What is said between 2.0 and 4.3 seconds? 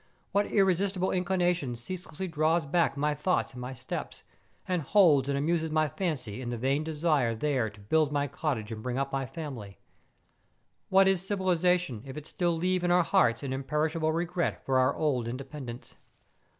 lessly draws back my thoughts and my steps,